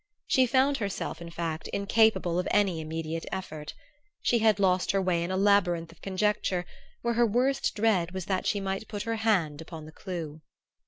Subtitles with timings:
[0.25, 3.75] She found herself, in fact, incapable of any immediate effort.
[4.23, 6.65] She had lost her way in a labyrinth of conjecture
[7.03, 10.41] where her worst dread was that she might put her hand upon the clue.